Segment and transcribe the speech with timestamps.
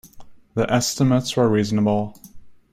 [0.55, 2.15] The estimates were reasonable.